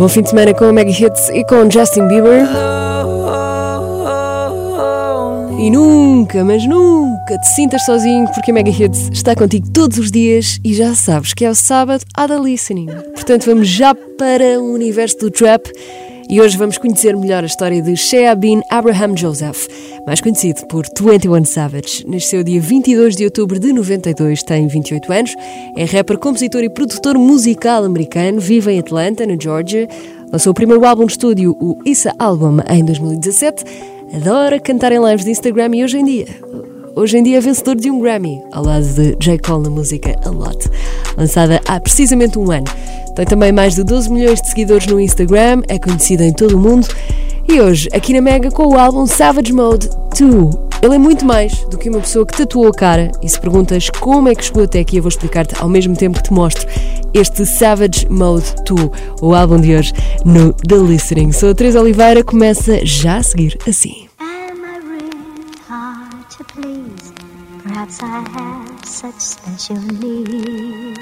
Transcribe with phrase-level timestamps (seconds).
[0.00, 2.48] Bom fim de semana com o Mega Hits e com Justin Bieber.
[5.58, 10.10] E nunca, mas nunca te sintas sozinho, porque a Mega Hits está contigo todos os
[10.10, 12.86] dias e já sabes que é o sábado há da listening.
[13.14, 15.70] Portanto, vamos já para o universo do trap
[16.30, 19.66] e hoje vamos conhecer melhor a história de Shea Bin Abraham Joseph,
[20.06, 22.06] mais conhecido por 21 Savage.
[22.06, 25.34] Nasceu dia 22 de outubro de 92, tem 28 anos,
[25.76, 29.88] é rapper, compositor e produtor musical americano, vive em Atlanta, no Georgia.
[30.32, 33.64] Lançou o primeiro álbum de estúdio, o Issa Album, em 2017.
[34.14, 37.76] Adora cantar em lives de Instagram e hoje em dia hoje em dia é vencedor
[37.76, 39.38] de um Grammy, ao lado de J.
[39.38, 40.68] Cole na música A Lot,
[41.16, 42.66] lançada há precisamente um ano.
[43.14, 46.58] Tem também mais de 12 milhões de seguidores no Instagram, é conhecido em todo o
[46.58, 46.86] mundo.
[47.48, 50.70] E hoje, aqui na Mega, com o álbum Savage Mode 2.
[50.82, 53.10] Ele é muito mais do que uma pessoa que tatuou a cara.
[53.22, 56.16] E se perguntas como é que chegou até aqui, eu vou explicar-te ao mesmo tempo
[56.18, 56.66] que te mostro
[57.12, 59.92] este Savage Mode 2, o álbum de hoje
[60.24, 61.32] no The Listening.
[61.32, 64.09] Sou a Teresa Oliveira, começa já a seguir assim.
[67.98, 70.96] I have such special needs.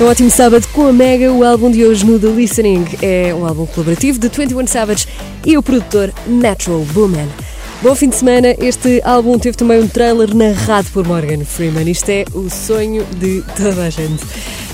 [0.00, 1.32] Um ótimo sábado com a Mega.
[1.32, 5.08] O álbum de hoje no The Listening é um álbum colaborativo de 21 Savage
[5.44, 7.28] e o produtor Natural Bowman.
[7.82, 8.54] Bom fim de semana.
[8.60, 11.90] Este álbum teve também um trailer narrado por Morgan Freeman.
[11.90, 14.22] Isto é o sonho de toda a gente.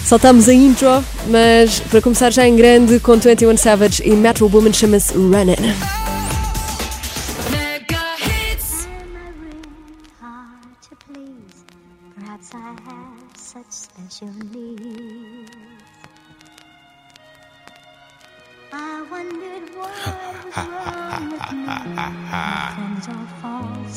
[0.09, 4.73] Saltamos a intro, mas para começar já em grande com 21 Savage e Metro Woman
[4.73, 5.55] chama-se Runnin'.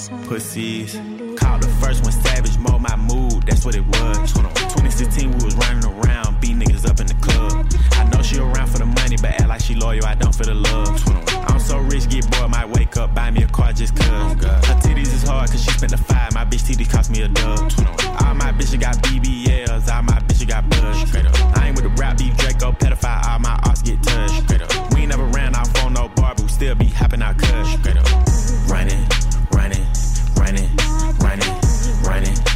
[0.10, 0.96] Pussies.
[1.38, 4.34] Called the first one savage, mode my mood, that's what it was.
[4.34, 7.68] 2016, we was running around, beat niggas up in the club.
[7.94, 10.48] I know she around for the money, but act like she loyal, I don't feel
[10.48, 10.90] the love.
[11.50, 14.08] I'm so rich, get bored, might wake up, buy me a car just cuz.
[14.08, 17.28] Her titties is hard, cause she spent the five, my bitch titties cost me a
[17.28, 17.60] dub.
[18.26, 21.16] All my bitches got BBLs, all my bitches got buzz.
[21.56, 24.50] I ain't with the rap beef, Draco, pedophile, all my arts get touched.
[24.96, 27.40] We ain't never ran off on no bar, still be hopping out.
[27.42, 28.04] Running,
[28.68, 29.11] running,
[30.42, 30.70] running,
[31.20, 31.54] running,
[32.04, 32.51] running,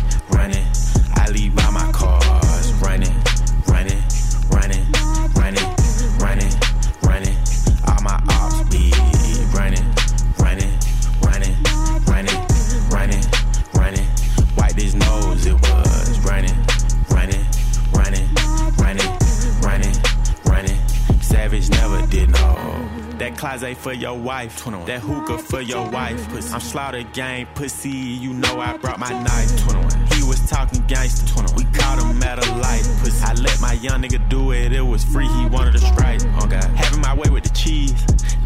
[23.66, 26.30] Closet for your wife, that hookah for your wife.
[26.30, 26.54] Pussy.
[26.54, 30.14] I'm slaughter gang pussy, you know I brought my knife.
[30.14, 32.84] He was talking gangster, we caught him at a light.
[33.02, 33.24] Pussy.
[33.26, 36.22] I let my young nigga do it, it was free, he wanted a strike.
[36.40, 36.64] Oh God.
[36.76, 37.96] Having my way with the cheese,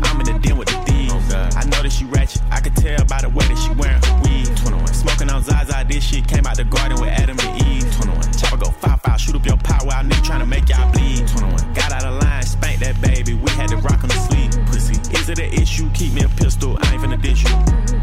[0.03, 1.13] I'm in the den with the thieves.
[1.13, 1.53] Oh God.
[1.53, 4.21] I know that she ratchet, I could tell by the way that she wearing her
[4.23, 4.55] weed.
[4.55, 4.87] 21.
[4.93, 7.93] Smoking on Zaza, this shit came out the garden with Adam and Eve.
[7.97, 8.21] 21.
[8.39, 11.27] Chopper go five five, shoot up your pot while nigga trying to make y'all bleed.
[11.27, 11.73] 21.
[11.73, 14.48] Got out of line, spank that baby, we had to rock on the sleeve.
[14.79, 15.89] Pussy, is it an issue?
[15.93, 17.49] Keep me a pistol, I ain't finna ditch you.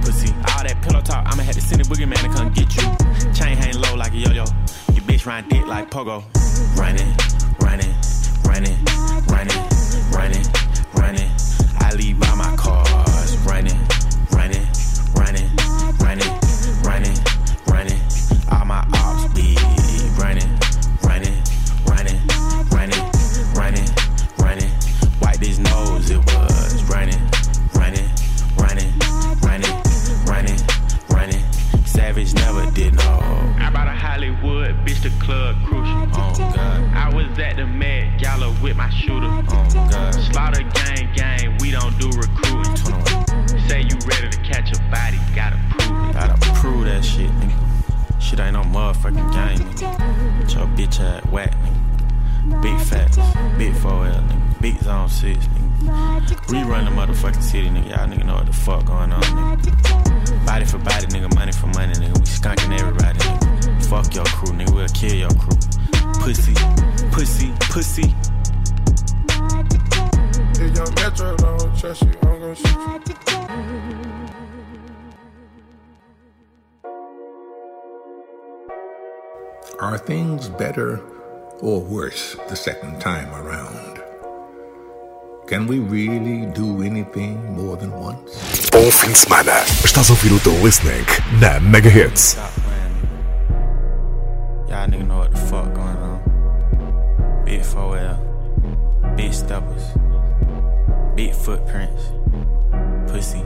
[0.03, 2.83] Pussy, all that pillow talk, I'ma have to send a boogeyman to come get you.
[3.33, 4.45] Chain hang low like a yo-yo,
[4.93, 6.23] you bitch ride dick like pogo.
[6.77, 7.09] Running,
[7.65, 7.95] running,
[8.45, 8.77] running,
[9.25, 9.63] running,
[10.13, 10.45] running,
[10.93, 11.31] running.
[11.81, 13.81] I leave by my cars, running,
[14.33, 14.67] running,
[15.17, 15.49] running,
[16.05, 16.33] running,
[16.85, 17.17] running,
[17.67, 18.01] running.
[18.53, 18.85] All my
[32.57, 33.03] never did no.
[33.59, 36.09] I bought a Hollywood, bitch, the club crucial.
[36.15, 36.95] Oh, oh God.
[36.95, 39.27] I was at the Met Gala with my shooter.
[39.27, 40.15] Oh God.
[40.15, 42.77] Slaughter gang, gang, we don't do recruiting.
[43.69, 46.15] Say you ready to catch a body, gotta prove it.
[46.15, 48.21] Gotta prove that shit, nigga.
[48.21, 50.41] Shit ain't no motherfucking game, nigga.
[50.41, 52.63] Get your bitch ass whack, nigga.
[52.63, 53.17] Big facts,
[53.59, 54.61] big 4L, nigga.
[54.61, 56.53] Big zone 6, nigga.
[56.53, 57.91] We run the motherfucking city, nigga.
[57.91, 60.06] Y'all nigga know what the fuck going on, nigga.
[60.47, 61.35] Body for body, nigga.
[61.35, 62.19] Money for money, nigga.
[62.19, 63.87] We skunking everybody, nigga.
[63.87, 64.73] Fuck your crew, nigga.
[64.75, 65.59] We'll kill your crew.
[66.23, 66.55] Pussy,
[67.11, 68.15] pussy, pussy.
[70.59, 73.15] If your metro don't trust you, I'm gonna shoot you.
[79.81, 81.01] Are things better
[81.61, 83.96] or worse the second time around?
[85.47, 88.69] Can we really do anything more than once?
[88.73, 89.53] Bom fim de semana.
[89.85, 91.07] Estás a ouvir o teu listening
[91.41, 92.37] na Megahits.
[94.69, 96.21] Y'all nigga know what the fuck going on.
[97.45, 98.19] Big 4L,
[99.17, 99.85] big steppers,
[101.15, 102.11] big footprints,
[103.07, 103.45] pussy,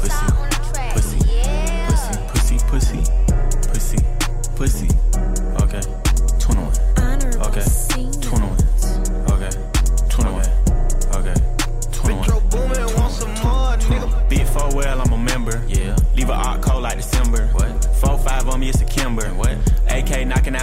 [0.00, 0.24] pussy,
[0.94, 1.18] pussy,
[1.90, 3.04] pussy, pussy, pussy,
[3.68, 3.98] pussy.
[4.56, 5.07] pussy.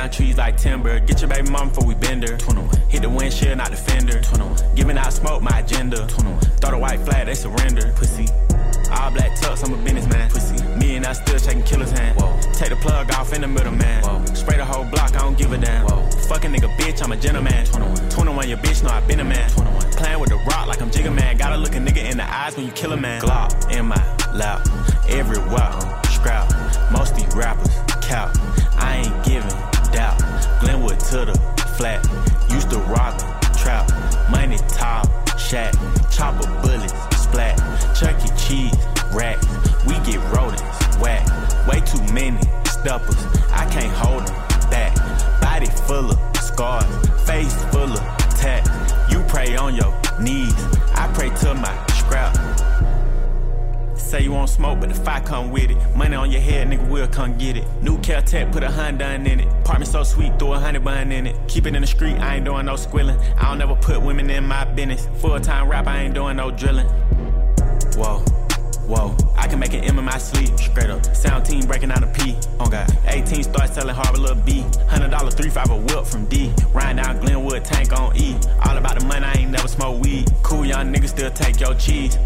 [0.05, 0.99] Down trees like timber.
[0.99, 2.37] Get your baby mom before we bend her.
[2.37, 2.69] 21.
[2.89, 4.21] Hit the windshield, not the fender.
[4.21, 4.75] 21.
[4.75, 6.07] Giving out smoke, my agenda.
[6.07, 6.39] 21.
[6.61, 7.91] Throw the white flag, they surrender.
[7.95, 8.27] Pussy.
[8.91, 10.29] All black tux, I'm a businessman.
[10.29, 10.63] Pussy.
[10.77, 12.19] Me and I still shaking killer's hand.
[12.19, 12.37] Whoa.
[12.53, 14.03] Take the plug off in the middle, man.
[14.03, 14.23] Whoa.
[14.33, 15.85] Spray the whole block, I don't give a damn.
[15.85, 16.07] Whoa.
[16.29, 17.65] Fucking nigga, bitch, I'm a gentleman.
[17.65, 18.09] 21.
[18.09, 19.49] 21, your bitch know I been a man.
[19.49, 19.91] 21.
[19.93, 21.37] Playing with the rock like I'm Jigga Man.
[21.37, 23.21] Gotta look a nigga in the eyes when you kill a man.
[23.21, 23.95] Glock in my
[24.33, 24.67] lap,
[25.09, 25.71] every everywhere.
[26.09, 26.51] Scrap,
[26.91, 28.31] most these rappers cow.
[28.77, 29.75] I ain't giving
[31.09, 31.33] to the
[31.77, 32.03] flat.
[32.49, 33.19] Used to rock
[33.57, 33.89] trap.
[34.29, 35.07] Money top,
[35.37, 35.73] shack.
[36.09, 37.57] Chopper bullets, splat.
[37.95, 38.29] Chuck E.
[38.37, 38.73] Cheese,
[39.13, 39.45] racks.
[39.85, 41.25] We get rodents, whack.
[41.67, 43.25] Way too many steppers.
[43.51, 44.35] I can't hold them
[44.69, 44.95] back.
[45.41, 46.85] Body full of scars.
[47.27, 48.69] Face full of tats.
[49.11, 50.55] You pray on your knees.
[50.95, 52.35] I pray to my scrap.
[54.05, 55.77] Say you want smoke, but the fire come with it.
[55.95, 57.65] Money on your head, nigga, will come get it.
[57.81, 59.47] New Caltech, put a Honda in it.
[59.47, 61.35] Apartment so sweet, throw a honey bun in it.
[61.47, 63.19] Keep it in the street, I ain't doing no squilling.
[63.35, 65.07] I don't never put women in my business.
[65.21, 66.85] Full time rap, I ain't doing no drilling.
[67.97, 68.23] Whoa.
[68.85, 71.03] Whoa, I can make an M in my sleep, straight up.
[71.15, 72.37] Sound team breaking out a P.
[72.59, 74.63] Oh God, 18 start selling Harbor little B.
[74.87, 76.53] Hundred dollar three five a whip from D.
[76.71, 78.37] Riding down Glenwood, tank on E.
[78.63, 80.31] All about the money, I ain't never smoke weed.
[80.43, 82.19] Cool young niggas still take your cheese.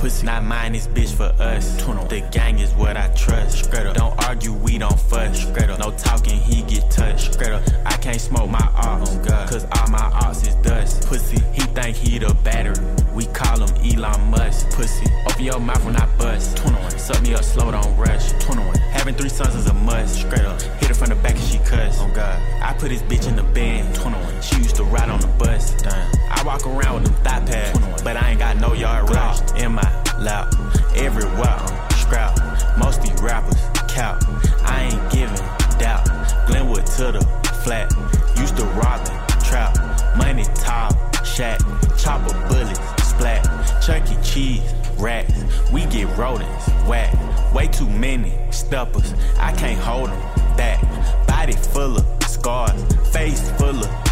[0.00, 1.76] Pussy, not mine, this bitch for us.
[2.08, 3.70] The gang is what I trust.
[3.74, 3.94] Up.
[3.94, 5.44] Don't argue, we don't fuss.
[5.44, 5.78] Up.
[5.78, 7.40] No talking, he get touched.
[7.42, 7.62] Up.
[7.84, 9.10] I can't smoke my ox.
[9.10, 9.50] Oh God.
[9.50, 11.06] Cause all my ox is dust.
[11.06, 12.82] Pussy, he think he the battery.
[13.12, 14.70] We call him Elon Musk.
[14.70, 16.56] Pussy, open your mouth when I bust.
[16.56, 16.98] 21.
[16.98, 18.32] Suck me up slow, don't rush.
[18.42, 18.78] 21.
[18.78, 20.24] Having three sons is a must.
[20.24, 20.62] Up.
[20.80, 21.98] Hit her from the back and she cuss.
[22.00, 22.40] Oh God.
[22.62, 23.94] I put this bitch in the band.
[23.96, 24.40] 21.
[24.40, 25.74] She used to ride on the bus.
[25.82, 26.14] Damn.
[26.30, 27.78] I walk around with them thigh pads.
[27.78, 28.00] 21.
[28.02, 29.40] But I ain't got no yard rush.
[29.60, 29.89] In my
[30.20, 30.52] lap.
[30.94, 31.58] Everywhere.
[31.96, 32.38] Scrap.
[32.78, 33.56] Most these rappers.
[33.88, 34.18] Cow.
[34.64, 35.36] I ain't giving
[35.78, 36.06] doubt.
[36.46, 37.20] Glenwood to the
[37.64, 37.92] flat.
[38.36, 39.76] Used to rob and trap.
[40.16, 40.94] Money top.
[41.24, 41.60] Shack.
[41.98, 42.80] Chopper bullets.
[43.02, 43.44] Splat.
[43.82, 44.16] Chuck E.
[44.22, 44.74] Cheese.
[44.98, 45.32] Racks.
[45.72, 46.68] We get rodents.
[46.86, 47.14] Whack.
[47.54, 49.14] Way too many steppers.
[49.38, 50.80] I can't hold them back.
[51.26, 52.80] Body full of scars.
[53.12, 54.09] Face full of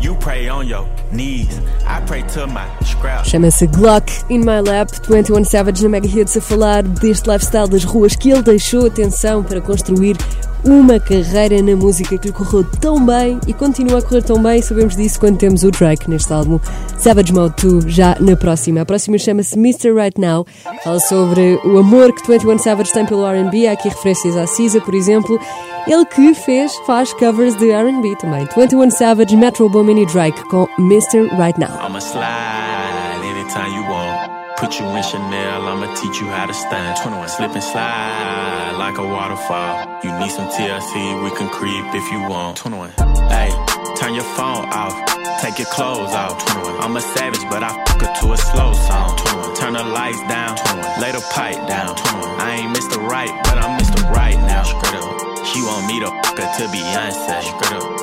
[0.00, 1.48] You pray on your knees.
[1.86, 3.24] I pray to my scrap.
[3.24, 7.82] Chama-se Glock in My Lap, 21 Savage na Mega Hits a falar deste lifestyle das
[7.82, 10.16] ruas que ele deixou atenção para construir
[10.64, 14.60] uma carreira na música que lhe correu tão bem e continua a correr tão bem.
[14.60, 16.60] Sabemos disso quando temos o Drake neste álbum
[16.98, 18.82] Savage Mode 2 já na próxima.
[18.82, 19.92] A próxima chama-se Mr.
[19.92, 20.46] Right Now.
[20.84, 23.66] Fala sobre o amor que 21 Savage tem pelo R&B.
[23.66, 25.40] Há aqui referências à Cisa, por exemplo.
[25.86, 28.48] Ele que fez, faz covers de R&B também.
[28.56, 31.28] 21 Savage, Metro Boomin e Drake com Mr.
[31.38, 31.78] Right Now.
[31.86, 34.36] I'ma slide anytime you want.
[34.58, 36.96] Put you in Chanel, I'ma teach you how to stand.
[37.02, 37.28] 21.
[37.28, 39.86] Slip and slide like a waterfall.
[40.02, 42.56] You need some TLC, we can creep if you want.
[42.56, 42.90] 21.
[43.28, 43.50] Hey,
[43.96, 44.94] turn your phone off,
[45.40, 46.44] take your clothes off.
[46.46, 46.82] 21.
[46.82, 49.16] I'm a savage, but I fuck her to a slow song.
[49.18, 49.54] 21.
[49.54, 51.00] Turn the lights down, 21.
[51.00, 51.94] lay the pipe down.
[51.94, 52.40] 21.
[52.40, 52.96] I ain't Mr.
[53.06, 54.10] Right, but I'm Mr.
[54.10, 54.64] Right now.
[54.64, 55.25] Straight up.
[55.46, 57.38] She want me to fuck her to Beyonce.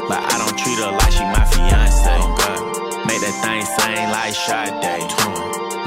[0.07, 2.07] But I don't treat her like she my fiance.
[2.07, 5.11] Oh Make that thing sing like Sade.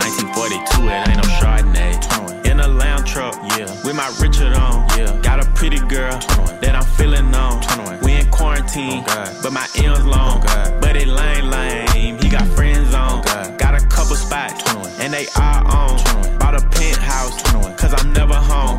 [0.04, 2.44] 1942, it ain't no Chardonnay.
[2.44, 3.72] In a lounge truck, yeah.
[3.84, 5.18] With my Richard on, yeah.
[5.22, 6.18] Got a pretty girl
[6.60, 7.64] that I'm feeling on.
[8.02, 10.42] We in quarantine, but my M's long.
[10.80, 12.18] But it lame, lame.
[12.18, 13.22] He got friends on.
[13.56, 14.62] Got a couple spots,
[15.00, 16.38] and they all on.
[16.38, 17.40] Bought a penthouse,
[17.80, 18.76] cause I'm never home.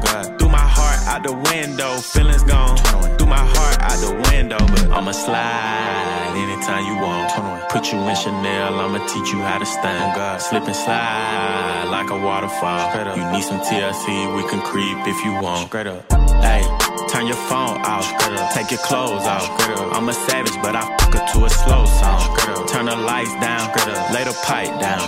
[1.17, 2.77] Out the window, feelings gone.
[3.17, 7.71] Threw my heart out the window, but I'ma slide anytime you want.
[7.71, 10.39] Put you in Chanel, I'ma teach you how to stand.
[10.39, 13.17] Slip and slide like a waterfall.
[13.17, 15.69] You need some TLC, we can creep if you want.
[15.69, 16.16] Straight up.
[16.41, 16.63] Hey,
[17.09, 18.05] turn your phone off.
[18.53, 19.49] Take your clothes off.
[19.93, 22.67] I'm a savage, but I fuck her to a slow song.
[22.67, 23.67] Turn the lights down.
[24.13, 25.01] Lay the pipe down.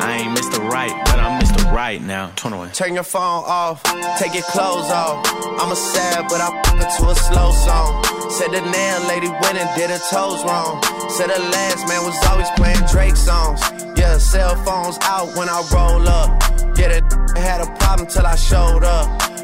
[0.00, 0.58] I ain't Mr.
[0.68, 1.70] Right, but I'm Mr.
[1.72, 2.32] Right now.
[2.36, 2.72] 21.
[2.72, 3.82] Turn your phone off,
[4.18, 5.26] take your clothes off.
[5.60, 8.04] I'm a sad, but I fuck her to a slow song.
[8.30, 10.82] Said the nail lady went and did her toes wrong.
[11.10, 13.60] Said the last man was always playing Drake songs.
[13.96, 16.30] Yeah, cell phones out when I roll up.
[16.78, 17.04] Yeah, that
[17.36, 19.35] had a problem till I showed up.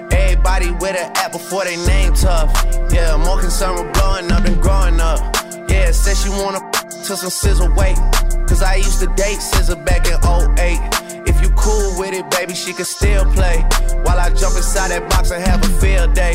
[0.44, 2.50] Everybody with an app before they name tough.
[2.92, 5.20] Yeah, more concerned with blowing up than growing up.
[5.70, 7.96] Yeah, said she wanna to some SZA weight.
[8.48, 11.28] Cause I used to date SZA back in 08.
[11.30, 13.62] If you cool with it, baby, she can still play.
[14.02, 16.34] While I jump inside that box and have a field day.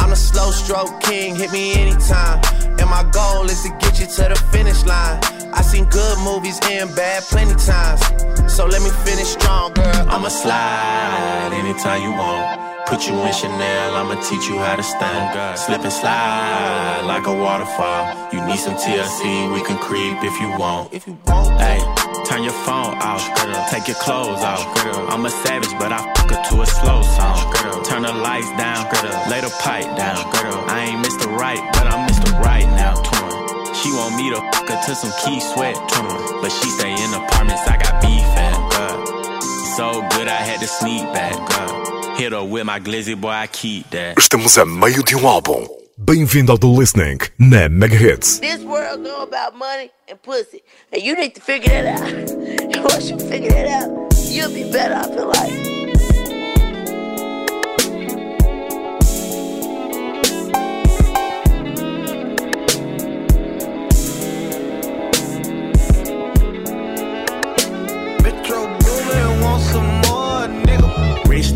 [0.00, 2.42] I'm a slow stroke king, hit me anytime.
[2.78, 5.18] And my goal is to get you to the finish line.
[5.54, 8.04] I seen good movies and bad plenty times.
[8.52, 10.08] So let me finish strong, girl.
[10.10, 12.75] I'ma slide anytime you want.
[12.86, 15.58] Put you in Chanel, I'ma teach you how to stand.
[15.58, 18.14] Slip and slide like a waterfall.
[18.32, 20.94] You need some TLC, we can creep if you want.
[20.94, 21.82] If you want, Hey,
[22.24, 23.26] turn your phone off.
[23.70, 24.62] Take your clothes off.
[25.10, 27.52] I'm a savage, but I fuck her to a slow song.
[27.84, 28.86] Turn the lights down.
[29.30, 30.22] Lay the pipe down.
[30.70, 31.26] I ain't Mr.
[31.36, 32.38] Right, but I'm Mr.
[32.40, 32.94] Right now.
[33.74, 35.74] She want me to fuck her to some Keith Sweat.
[36.40, 38.54] But she stay in apartments, I got beef at.
[38.70, 39.06] girl.
[39.76, 41.34] So good, I had to sneak back.
[41.50, 41.85] girl.
[42.16, 44.16] Hit her with my glizzy, boy, I keep that.
[44.16, 45.68] Estamos a meio de um álbum.
[45.98, 48.38] Bem-vindo ao The Listening na Mega Hits.
[48.38, 52.30] This world know about money and pussy, and you need to figure that out.
[52.30, 55.65] And once you figure that out, you'll be better off in life.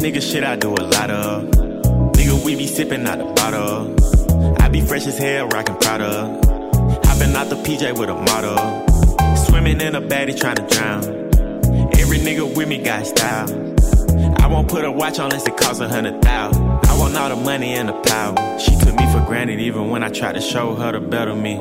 [0.00, 0.20] Nigga.
[0.20, 1.44] Shit I do a lot of.
[2.14, 3.94] Nigga, we be sipping out the bottle.
[4.60, 6.40] I be fresh as hell, rockin' Prada.
[7.04, 9.36] Hopping out the PJ with a model.
[9.36, 11.04] Swimming in a baddie trying to drown.
[12.00, 13.48] Every nigga with me got style.
[14.40, 16.62] I won't put a watch on unless it costs a hundred thousand.
[16.62, 18.58] I want all the money and the power.
[18.58, 21.56] She took me for granted even when I tried to show her the better me.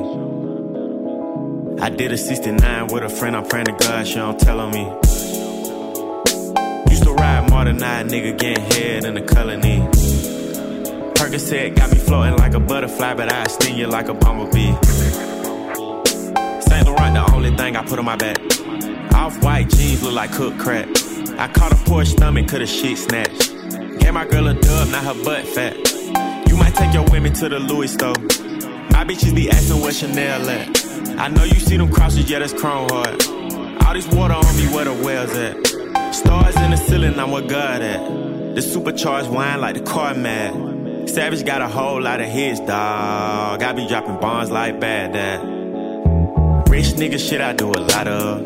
[1.80, 4.72] I did a 69 with a friend, I'm praying to God she don't tell on
[4.72, 5.09] me.
[7.20, 9.80] Ride more nigga, getting head in the colony.
[11.12, 14.72] Percocet got me floating like a butterfly, but I sting you like a bumblebee.
[16.62, 18.38] Saint Laurent, the only thing I put on my back.
[19.12, 20.88] Off white jeans look like cooked crack.
[21.38, 23.50] I caught a poor stomach, could have shit snatched.
[24.00, 25.76] Gave my girl a dub, not her butt fat.
[26.48, 28.16] You might take your women to the Louis store.
[28.92, 31.18] My bitches be asking where Chanel at.
[31.18, 33.28] I know you see them crosses, yeah, that's Chrome Hearts.
[33.28, 35.79] All this water on me, where the wells at?
[36.12, 38.54] Stars in the ceiling, I'm what God at.
[38.54, 41.08] The supercharged wine like the car mad.
[41.08, 43.62] Savage got a whole lot of hits, dog.
[43.62, 46.68] I be dropping bombs like bad dad.
[46.68, 48.42] Rich nigga shit I do a lot of.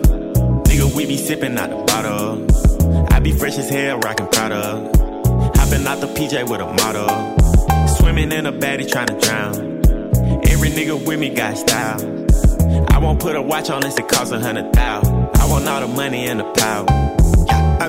[0.65, 3.07] Nigga, we be sipping out the bottle.
[3.13, 4.91] I be fresh as hell, rockin' Prada.
[5.57, 7.89] Hopping out the PJ with a model.
[7.97, 9.55] Swimming in a baddie trying to drown.
[10.49, 11.99] Every nigga with me got style.
[12.91, 15.15] I won't put a watch on unless it costs a hundred thousand.
[15.37, 17.14] I want all the money and the power.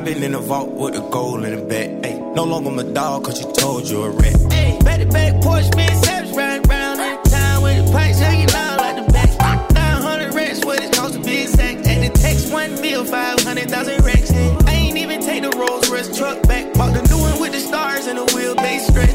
[0.06, 1.90] Been in the vault with the gold in the back.
[2.06, 4.40] Ay, no longer my dog, cause you told you a rat.
[4.54, 8.52] Hey, back back Porsche, me and Savage riding around in town with the pipes hanging
[8.52, 9.74] out like the back.
[9.74, 11.88] 900 racks, what it cost to be exact.
[11.88, 14.32] At the text, one mil, 500,000 racks.
[14.32, 16.72] I ain't even take the Rolls Royce truck back.
[16.76, 19.15] Bought the new one with the stars and the wheelbase stretching.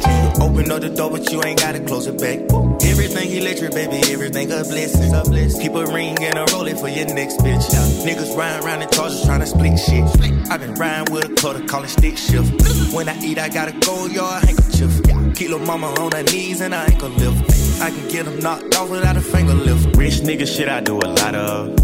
[0.71, 2.39] Up the door, but you ain't gotta close it back.
[2.85, 5.61] Everything electric, baby, everything a blessing.
[5.61, 7.67] Keep a ring and a roll it for your next bitch.
[8.07, 10.05] Niggas riding around in cars just trying to split shit.
[10.49, 12.53] i been riding with a cutter, calling stick shift.
[12.95, 15.03] When I eat, I gotta go yard handkerchief.
[15.35, 17.83] Keep little mama on her knees and I ain't gonna lift.
[17.83, 19.97] I can get them knocked off without a finger lift.
[19.97, 21.75] Rich nigga shit I do a lot of.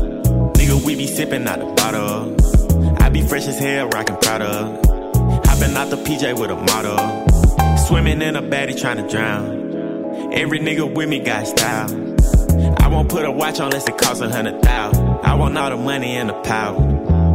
[0.54, 3.02] Nigga, we be sipping out the bottle.
[3.02, 4.80] I be fresh as hell, rockin' Prada.
[5.44, 7.25] Hopping out the PJ with a model.
[7.86, 10.32] Swimming in a baddie trying to drown.
[10.32, 11.88] Every nigga with me got style.
[12.82, 15.06] I won't put a watch on unless it costs a hundred thousand.
[15.22, 16.80] I want all the money and the power.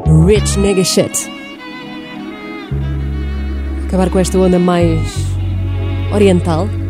[0.07, 1.15] Rich Nigga Shit.
[3.87, 4.99] Acabar com esta onda mais
[6.11, 6.80] oriental.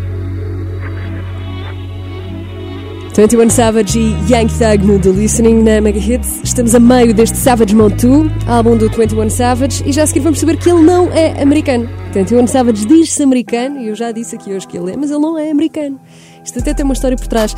[3.13, 6.39] 21 Savage e Young Thug no The Listening na Mega Hits.
[6.43, 7.99] Estamos a meio deste Savage 2,
[8.47, 11.89] álbum do 21 Savage, e já a seguir vamos saber que ele não é americano.
[12.13, 15.19] 21 Savage diz-se americano, e eu já disse aqui hoje que ele é, mas ele
[15.19, 15.99] não é americano.
[16.43, 17.53] Isto até tem uma história por trás.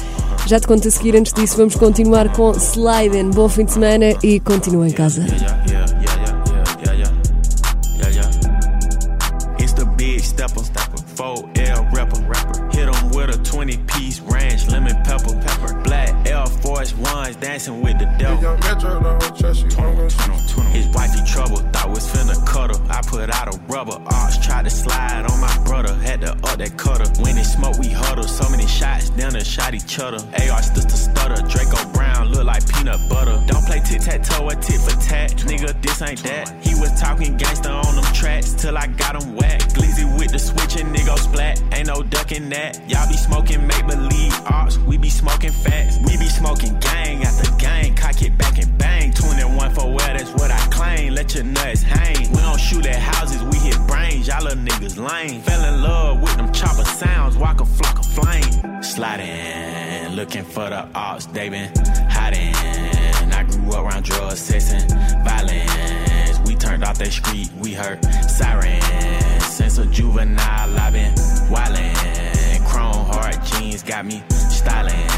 [0.47, 1.15] Já te conto a seguir.
[1.15, 3.29] Antes disso, vamos continuar com Sliden.
[3.29, 5.21] Bom fim de semana e continua em casa.
[5.21, 5.92] Yeah, yeah,
[17.23, 18.41] Force dancing with the devil.
[18.41, 19.83] Young Metro don't trust you.
[19.83, 20.63] I'm gonna shoot you.
[20.75, 22.81] His wifey trouble, thought was finna cut her.
[22.91, 26.57] I put out a rubber, arch tried to slide on my brother, had to up
[26.57, 27.07] that cutter.
[27.21, 28.25] When it smoke, we huddle.
[28.25, 30.17] So many shots, down and shot each other.
[30.17, 33.39] AR to stutter, Draco Brown look like peanut butter.
[33.47, 35.31] Don't play tic tac toe or tit for tat.
[35.47, 36.51] Nigga, this ain't that.
[36.61, 39.75] He was talking gangster on them tracks till I got him whacked.
[39.75, 41.61] Glizzy with the switch and nigga splat.
[41.73, 42.79] Ain't no ducking that.
[42.89, 44.77] Y'all be smoking make believe arts.
[44.77, 45.97] We be smoking fats.
[46.05, 47.95] We be smoking gang after gang.
[47.95, 49.11] Cock it back and bang.
[49.11, 51.13] 21 for well, that's what I claim.
[51.13, 52.31] Let your nuts hang.
[52.31, 54.27] We don't shoot at houses, we hit brains.
[54.27, 55.41] Y'all little niggas lame.
[55.41, 57.35] Fell in love with them chopper sounds.
[57.35, 58.83] Walk a flock of flame.
[58.83, 61.25] Sliding, looking for the ops.
[61.25, 61.71] They been
[62.09, 62.55] hiding.
[63.39, 64.89] I grew up around drugs, sex, and
[65.25, 65.92] violence.
[66.63, 67.99] Turned off that street, we heard
[68.31, 69.45] sirens.
[69.45, 71.13] Since a juvenile, i been
[71.51, 72.65] wildin'.
[72.65, 75.09] Chrome Hearts jeans got me styling.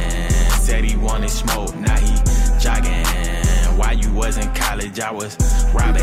[0.59, 2.15] Said he wanted smoke, now he
[2.59, 3.05] jogging.
[3.77, 5.37] While you was in college, I was
[5.71, 6.01] robbing.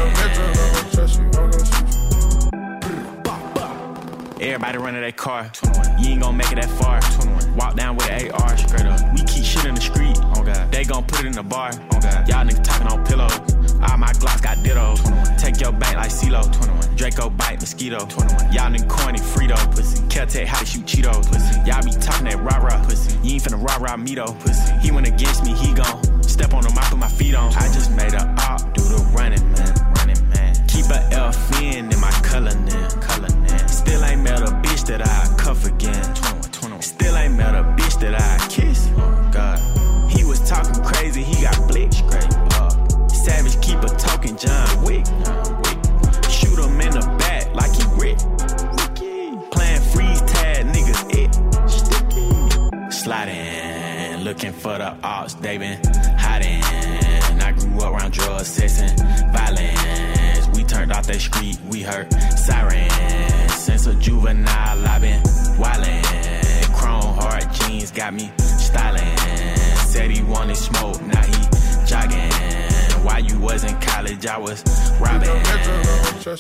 [0.92, 1.92] Trust you, gonna shoot.
[4.40, 5.50] Everybody running their car.
[5.99, 7.00] You ain't gonna make it that far.
[7.56, 9.12] Walk down with an AR straight up.
[9.12, 10.16] We keep shit in the street.
[10.37, 10.70] Oh God.
[10.70, 11.72] They gon' put it in the bar.
[11.92, 12.28] Oh God.
[12.28, 13.62] Y'all niggas talking on pillows.
[13.88, 15.00] All my Glocks got dittos.
[15.38, 16.42] Take your bank like CeeLo.
[16.52, 16.96] 21.
[16.96, 17.98] Draco bite mosquito.
[18.06, 18.52] 21.
[18.52, 19.56] Y'all niggas corny Frito.
[19.74, 20.02] Pussy.
[20.08, 21.26] Caltech how to shoot Cheetos.
[21.30, 21.60] Pussy.
[21.66, 22.84] Y'all be talking that rah rah.
[22.84, 23.18] Pussy.
[23.22, 24.32] You ain't finna rah rah me though.
[24.40, 24.72] Pussy.
[24.78, 25.52] He went against me.
[25.54, 26.78] He gon' step on him.
[26.78, 27.52] I put my feet on.
[27.54, 28.60] I just made a op.
[28.74, 29.74] Do the running man.
[29.96, 30.54] Running man.
[30.68, 32.88] Keep a F in in my color now.
[33.00, 33.66] Color now.
[33.66, 35.31] Still ain't met a bitch that I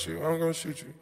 [0.02, 0.92] Trust you, I'm gonna shoot you.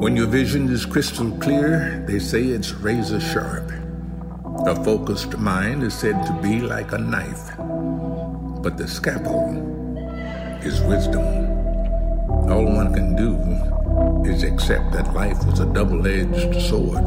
[0.00, 3.70] When your vision is crystal clear, they say it's razor sharp.
[4.66, 7.56] A focused mind is said to be like a knife,
[8.62, 9.58] but the scalpel
[10.62, 11.24] is wisdom.
[12.48, 13.34] All one can do
[14.30, 17.06] is accept that life was a double edged sword.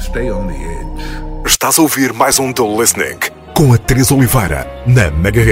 [0.00, 1.44] Stay on the edge.
[1.44, 3.18] Estás a ouvir mais um The Listening
[3.54, 5.44] com a Teresa Oliveira na Mega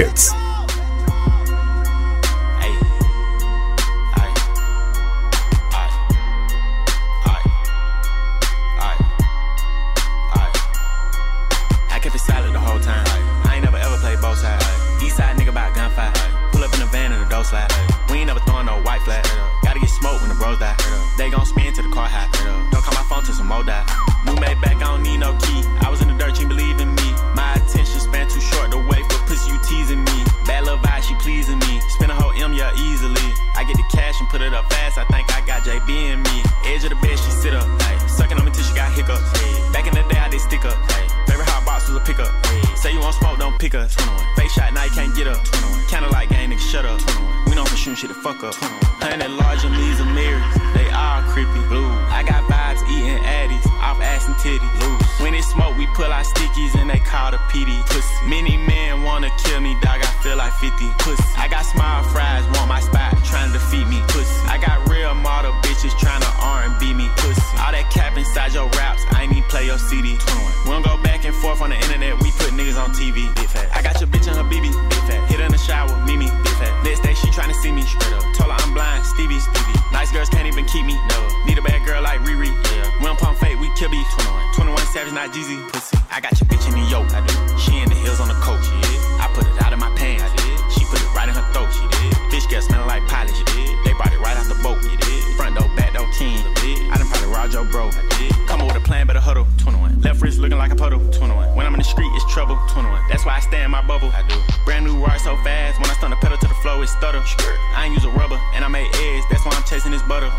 [97.61, 97.89] your bro.
[97.89, 98.33] I did.
[98.47, 99.45] Come up with a plan, better huddle.
[99.57, 100.01] 21.
[100.01, 100.99] Left wrist looking like a puddle.
[101.11, 101.55] 21.
[101.55, 102.57] When I'm in the street, it's trouble.
[102.69, 103.01] 21.
[103.09, 104.09] That's why I stay in my bubble.
[104.13, 104.35] I do.
[104.65, 105.79] Brand new ride so fast.
[105.79, 107.21] When I stun the pedal to the flow, it stutter.
[107.25, 107.57] Skirt.
[107.75, 109.25] I ain't use a rubber, and I made eggs.
[109.29, 110.29] That's why I'm chasing this butter.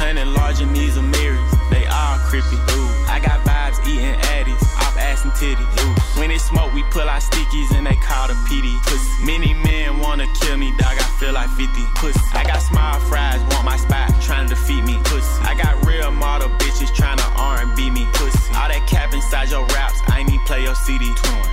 [0.00, 1.50] Hundred large and these are mirrors.
[1.70, 2.56] They all creepy.
[2.56, 2.90] Ooh.
[3.06, 4.71] I got vibes eating addies
[5.12, 6.18] ass and titties.
[6.18, 8.72] When it smoke, we pull our stickies and they call the PD.
[8.82, 9.24] Pussy.
[9.24, 10.96] Many men wanna kill me, dog.
[11.04, 11.68] I feel like 50.
[11.94, 12.20] Pussy.
[12.32, 14.96] I got smile fries, want my spot, trying to defeat me.
[15.04, 15.42] Pussy.
[15.42, 18.06] I got real model bitches trying to R&B me.
[18.14, 18.54] Pussy.
[18.54, 21.04] All that cap inside your raps, I even play your CD.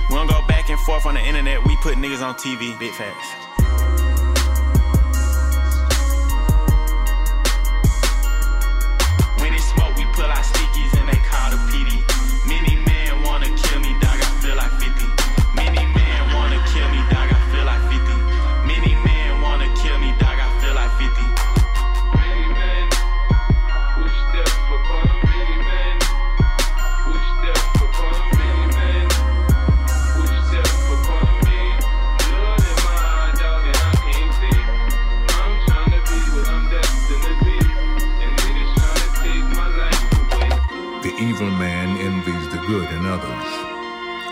[0.08, 2.78] We don't go back and forth on the internet, we put niggas on TV.
[2.78, 3.49] Big facts.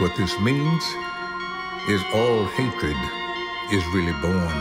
[0.01, 0.85] What this means
[1.89, 2.97] is all hatred
[3.73, 4.57] is really born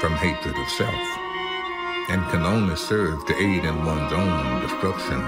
[0.00, 1.18] from hatred of self
[2.08, 5.20] and can only serve to aid in one's own destruction.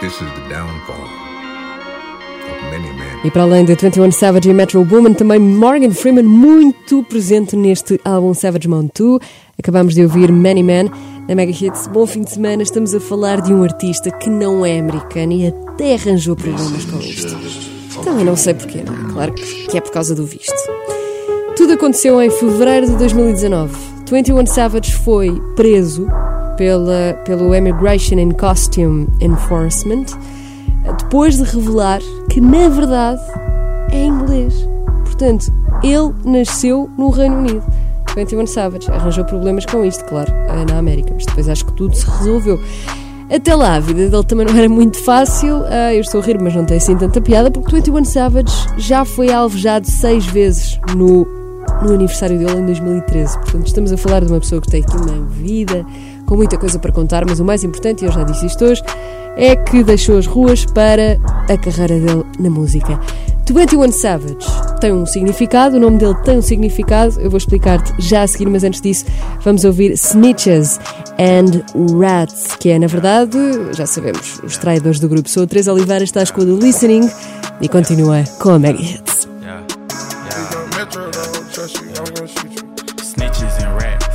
[0.00, 1.08] This is the downfall.
[3.24, 8.00] E para além de 21 Savage e Metro Woman, também Morgan Freeman muito presente neste
[8.04, 9.20] álbum Savage Mode 2.
[9.56, 10.90] Acabamos de ouvir Many Men
[11.28, 11.86] na Mega Hits.
[11.86, 15.46] Bom fim de semana, estamos a falar de um artista que não é americano e
[15.46, 17.71] até arranjou problemas com isto.
[18.02, 19.12] Também não sei porquê, não é?
[19.12, 20.52] Claro que é por causa do visto.
[21.56, 23.74] Tudo aconteceu em fevereiro de 2019.
[24.10, 26.06] 21 Savage foi preso
[26.56, 30.06] pela, pelo Immigration and Costume Enforcement
[30.98, 33.20] depois de revelar que, na verdade,
[33.90, 34.54] é inglês.
[35.04, 37.62] Portanto, ele nasceu no Reino Unido.
[38.16, 40.32] 21 Savage arranjou problemas com isto, claro,
[40.68, 42.60] na América, mas depois acho que tudo se resolveu.
[43.34, 45.62] Até lá, a vida dele também não era muito fácil.
[45.64, 49.06] Ah, eu estou a rir, mas não tem assim tanta piada, porque 21 Savage já
[49.06, 51.26] foi alvejado seis vezes no,
[51.82, 53.38] no aniversário dele em 2013.
[53.38, 55.86] Portanto, estamos a falar de uma pessoa que tem aqui uma vida
[56.26, 58.82] com muita coisa para contar, mas o mais importante, e eu já disse isto hoje,
[59.34, 61.18] é que deixou as ruas para
[61.48, 63.00] a carreira dele na música.
[63.50, 68.22] 21 Savage tem um significado, o nome dele tem um significado, eu vou explicar-te já
[68.22, 69.04] a seguir, mas antes disso
[69.40, 70.80] vamos ouvir Snitches
[71.20, 71.62] and
[71.96, 73.38] Rats, que é, na verdade,
[73.74, 75.28] já sabemos, os traidores do grupo.
[75.28, 77.08] Sou a Teresa Oliveira, estás com o The Listening
[77.60, 79.28] e continua com a Mega Hits.
[79.40, 79.64] Yeah,
[80.24, 80.52] yeah.
[83.00, 84.06] Snitches and rats,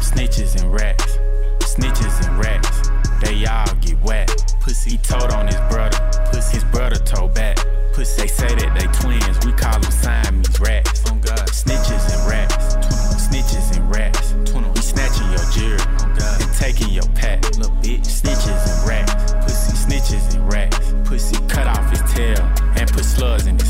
[0.00, 1.18] snitches and rats,
[1.66, 2.90] snitches and rats.
[3.20, 4.30] They all get wet.
[4.60, 5.98] Pussy told on his brother,
[6.32, 7.55] his brother told back.
[7.96, 11.10] Pussy they say that they twins, we call them Siamese rats.
[11.10, 12.76] On God, snitches and rats,
[13.16, 14.34] snitches and rats.
[14.52, 15.80] We snatching your jewelry,
[16.12, 17.42] God, and taking your pack.
[17.56, 19.72] Little bitch, snitches and rats, pussy.
[19.72, 20.92] Snitches and rats.
[21.08, 21.36] Pussy.
[21.48, 22.42] Cut off his tail
[22.76, 23.65] and put slugs in his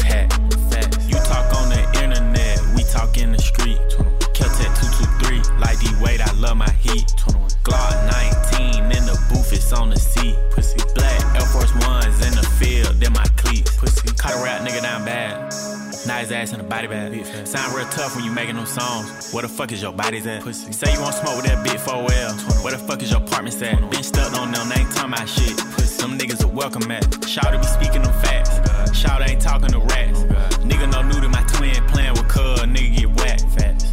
[16.36, 17.24] ass in a body bag.
[17.46, 19.32] Sound real tough when you making them songs.
[19.32, 20.42] Where the fuck is your body's at?
[20.42, 20.72] Pussy.
[20.72, 22.62] Say you want smoke with that big 4L.
[22.62, 23.90] Where the fuck is your apartment at?
[23.90, 25.56] Been stuck on them, they ain't talking about shit.
[25.56, 26.02] Pussy.
[26.02, 27.04] Them niggas are welcome at.
[27.26, 28.52] Shout to be speaking them facts.
[28.96, 30.20] Shout ain't talking to rats.
[30.68, 33.44] Nigga no new to my twin playing with cuz, nigga get whacked.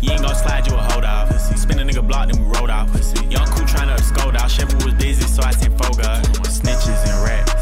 [0.01, 1.31] You ain't gon' slide you a hold off.
[1.39, 2.89] Spin a nigga block, then we rolled off.
[3.31, 4.51] Young cool tryna scold out.
[4.51, 6.21] Chevy was busy, so I sent Foga.
[6.43, 7.53] Snitches and rats.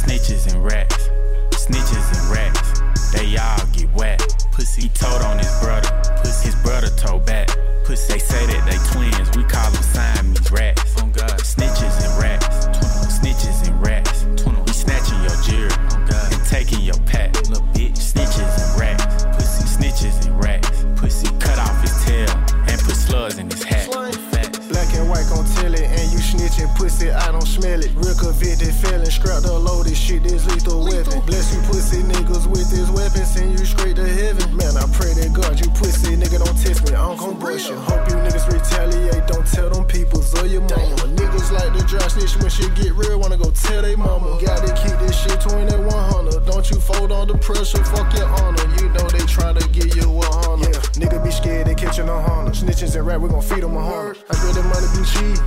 [0.00, 1.08] Snitches and rats.
[1.50, 2.81] Snitches and rats.
[3.12, 4.18] They all get wet.
[4.52, 5.90] Pussy he told on his brother.
[6.22, 7.48] Pussy his brother told back.
[7.84, 9.28] Pussy they say that they twins.
[9.36, 10.82] We call them Siamese rats.
[11.54, 12.66] Snitches and rats.
[13.18, 14.01] Snitches and rats.
[28.42, 31.20] Convicted felon, scrap the loaded shit, this lethal weapon.
[31.26, 34.56] Bless you pussy niggas with this weapon, send you straight to heaven.
[34.56, 37.76] Man, I pray to God, you pussy nigga don't test me, I'm gon' bust you.
[37.76, 41.06] Hope you niggas retaliate, don't tell them peoples or your mama.
[41.14, 44.38] Niggas like to dry snitch when shit get real, wanna go tell they mama.
[44.42, 46.46] Gotta keep this shit 20 100.
[46.46, 48.66] Don't you fold under pressure, fuck your honor.
[48.82, 50.71] You know they try to give you a honor.
[52.82, 52.92] Honor.
[52.92, 54.16] Snitches and rap, we gon' feed them a honor.
[54.30, 55.38] I swear the money be cheap.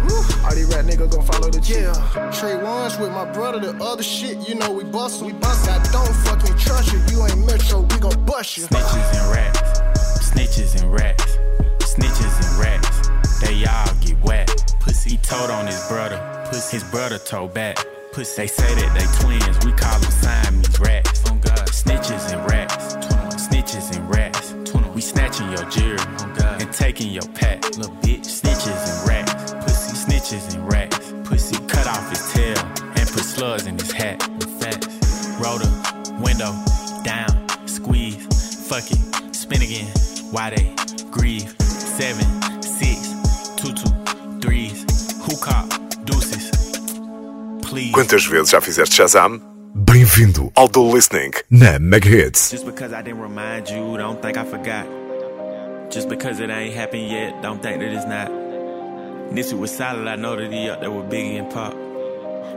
[0.46, 1.78] All these rap nigga gon' follow the cheat.
[1.78, 5.70] Yeah, trade ones with my brother, the other shit, you know we bust, we bust.
[5.70, 8.64] I don't fucking trust you, you ain't metro, we gon' bust you.
[8.66, 9.80] Snitches and rats,
[10.30, 11.38] snitches and rats,
[11.82, 13.10] snitches and rats.
[13.42, 14.76] They all get wet.
[14.80, 16.20] Pussy he told on his brother.
[16.50, 17.78] Pussy his brother told back.
[18.14, 19.66] Pussy they say that they twins.
[19.66, 21.30] We call them Siamese rats.
[21.30, 22.96] On God, snitches and rats,
[23.36, 24.54] snitches and rats.
[24.96, 26.45] We snatching your jewelry.
[26.76, 27.64] On God, and taking your pack.
[27.78, 29.54] Little bitch, snitches and rats.
[29.54, 31.14] Pussy snitches and rats.
[31.24, 32.58] Pussy cut off his tail
[32.96, 34.22] and put slugs in his hat.
[34.60, 34.88] Facts.
[35.40, 35.70] Rotor,
[36.22, 36.54] window,
[37.04, 37.28] down,
[37.68, 38.18] squeeze,
[38.68, 39.88] fuck it, spin again.
[40.32, 40.74] Why they
[41.12, 41.54] grieve?
[41.60, 42.26] Seven,
[42.62, 43.20] six,
[43.58, 44.86] two, two, threes.
[45.24, 45.70] Who cop?
[46.06, 46.52] Deuces.
[47.62, 47.92] Please.
[47.92, 49.42] Quantas vezes já fizeste Shazam?
[49.76, 52.52] Bem-vindo ao The Listening na Mega Hits.
[52.52, 55.05] Just because I didn't remind you, don't think I forgot.
[55.90, 58.30] Just because it ain't happened yet, don't think that it's not.
[59.32, 61.74] Nipsey was solid, I know that he up there with Biggie and Pac.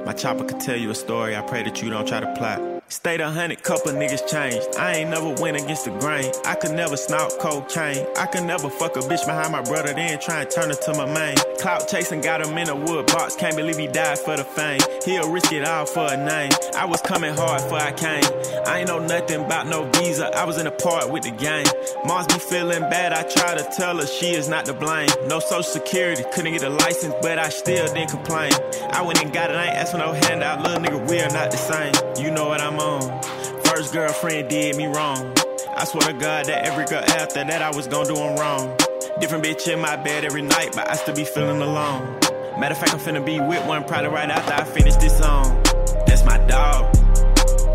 [0.04, 2.77] My chopper could tell you a story, I pray that you don't try to plot.
[2.90, 4.66] Stayed a hundred, couple niggas changed.
[4.78, 6.32] I ain't never went against the grain.
[6.46, 8.06] I could never snort cocaine.
[8.16, 10.94] I could never fuck a bitch behind my brother, then try and turn her to
[10.94, 11.36] my main.
[11.60, 13.36] Clout chasing, got him in a wood box.
[13.36, 14.80] Can't believe he died for the fame.
[15.04, 16.50] He'll risk it all for a name.
[16.74, 18.24] I was coming hard for I came.
[18.66, 20.34] I ain't know nothing about no visa.
[20.34, 21.66] I was in a part with the gang.
[22.06, 23.12] Moms be feeling bad.
[23.12, 25.10] I try to tell her she is not to blame.
[25.26, 28.52] No social security, couldn't get a license, but I still didn't complain.
[28.92, 29.56] I went and got it.
[29.56, 30.62] I ain't for no handout.
[30.62, 31.92] Little nigga, we are not the same.
[32.24, 33.22] You know what I'm on.
[33.64, 35.34] First girlfriend did me wrong.
[35.76, 38.76] I swear to God that every girl after that I was gonna do them wrong.
[39.20, 42.18] Different bitch in my bed every night, but I still be feeling alone.
[42.58, 45.62] Matter of fact, I'm finna be with one probably right after I finish this song.
[46.06, 46.94] That's my dog.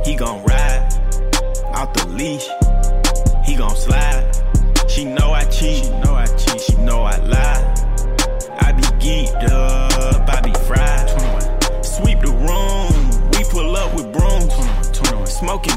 [0.06, 0.89] He gon' ride
[1.74, 2.48] out the leash.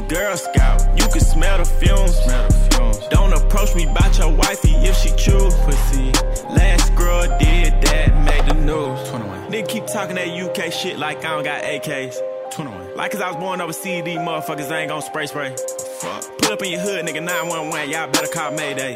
[0.07, 0.81] Girl Scout.
[0.97, 2.15] You can smell the fumes.
[2.15, 3.07] Smell the fumes.
[3.09, 5.53] Don't approach me about your wifey if she choose.
[5.65, 6.11] pussy.
[6.49, 9.09] Last girl did that, made the news.
[9.09, 9.51] 21.
[9.51, 12.17] Nigga keep talking that UK shit like I don't got AKs.
[12.51, 12.95] 21.
[12.95, 15.53] Like cause I was born overseas, these motherfuckers ain't gon' spray spray.
[15.99, 16.37] Fuck.
[16.39, 18.95] Pull up in your hood, nigga, 911, y'all better call Mayday.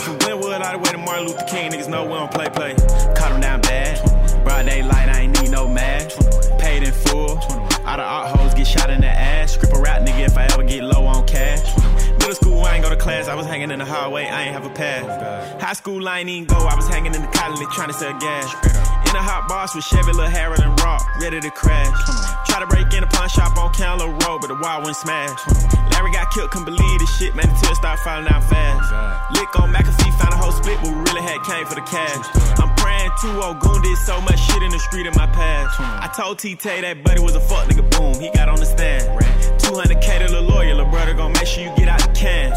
[0.00, 2.74] From Glenwood all the way to Martin Luther King, niggas know we don't play play.
[3.14, 4.21] Caught him down bad.
[4.44, 6.18] Broad daylight, I ain't need no mask.
[6.58, 7.38] Paid in full.
[7.86, 9.54] All the art hoes get shot in the ass.
[9.54, 11.62] Script a rap nigga if I ever get low on cash.
[12.18, 13.28] Middle school, I ain't go to class.
[13.28, 15.04] I was hanging in the hallway, I ain't have a pass.
[15.60, 16.56] High school, I ain't even go.
[16.56, 18.46] I was hanging in the college trying to sell gas.
[19.08, 21.92] In a hot box with Chevy, Lil Harold and Rock, ready to crash.
[22.46, 25.36] Try to break in a pawn shop on Candler Road, but the wall went smash.
[25.92, 29.36] Larry got killed, couldn't believe this shit, man, until it started falling out fast.
[29.36, 32.24] Lick on McAfee, found a whole split, but we really had came for the cash.
[32.56, 32.71] I'm
[33.20, 35.80] praying 2 Goon did so much shit in the street in my past.
[35.80, 39.04] I told T-Tay that buddy was a fuck nigga, boom, he got on the stand.
[39.60, 42.50] 200k to the lawyer, little brother, gon' make sure you get out the can.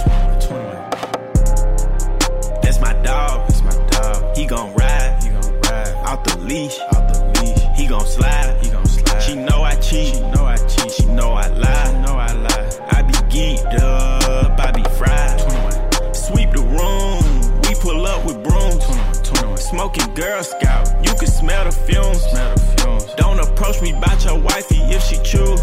[2.61, 4.35] That's my dog, that's my dog.
[4.35, 5.95] He gon' ride, he gon' ride.
[6.05, 7.59] Out the leash, out the leash.
[7.77, 9.19] He gon' slide, he gon' slide.
[9.21, 10.34] She know I cheat, she know I cheat.
[19.85, 22.19] Smoking Girl Scout, you can smell the fumes.
[22.23, 23.05] Smell the fumes.
[23.17, 25.15] Don't approach me about your wifey if she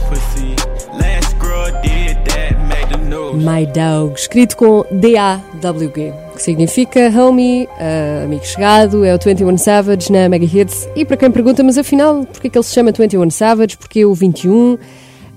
[0.09, 0.55] pussy.
[0.97, 3.43] Last girl did that, made the news.
[3.43, 10.13] My Dog, escrito com D-A-W-G, que significa homie, uh, amigo chegado, é o 21 Savage
[10.13, 10.89] na Mega Hits.
[10.95, 13.77] E para quem pergunta, mas afinal, porquê que ele se chama 21 Savage?
[13.77, 14.79] Porquê o 21?